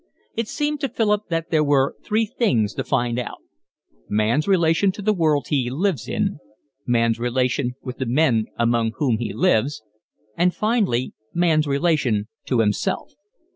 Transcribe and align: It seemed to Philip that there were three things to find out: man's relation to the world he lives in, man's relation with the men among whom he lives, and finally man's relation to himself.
It 0.35 0.47
seemed 0.47 0.79
to 0.81 0.89
Philip 0.89 1.27
that 1.29 1.51
there 1.51 1.63
were 1.63 1.95
three 2.03 2.25
things 2.25 2.73
to 2.73 2.83
find 2.83 3.19
out: 3.19 3.37
man's 4.09 4.47
relation 4.47 4.91
to 4.93 5.01
the 5.03 5.13
world 5.13 5.49
he 5.49 5.69
lives 5.69 6.07
in, 6.07 6.39
man's 6.87 7.19
relation 7.19 7.75
with 7.83 7.97
the 7.99 8.07
men 8.07 8.45
among 8.57 8.93
whom 8.97 9.19
he 9.19 9.31
lives, 9.31 9.83
and 10.35 10.55
finally 10.55 11.13
man's 11.35 11.67
relation 11.67 12.27
to 12.47 12.61
himself. 12.61 13.11